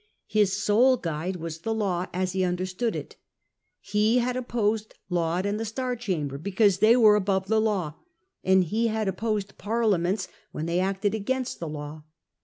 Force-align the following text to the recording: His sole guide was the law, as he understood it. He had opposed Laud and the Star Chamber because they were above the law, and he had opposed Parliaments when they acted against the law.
His 0.25 0.53
sole 0.53 0.97
guide 0.97 1.35
was 1.35 1.59
the 1.59 1.75
law, 1.75 2.07
as 2.11 2.31
he 2.31 2.43
understood 2.43 2.95
it. 2.95 3.17
He 3.79 4.17
had 4.17 4.35
opposed 4.35 4.95
Laud 5.11 5.45
and 5.45 5.59
the 5.59 5.63
Star 5.63 5.95
Chamber 5.95 6.39
because 6.39 6.79
they 6.79 6.95
were 6.97 7.15
above 7.15 7.45
the 7.47 7.61
law, 7.61 7.93
and 8.43 8.63
he 8.63 8.87
had 8.87 9.07
opposed 9.07 9.59
Parliaments 9.59 10.27
when 10.51 10.65
they 10.65 10.79
acted 10.79 11.13
against 11.13 11.59
the 11.59 11.69
law. 11.69 12.01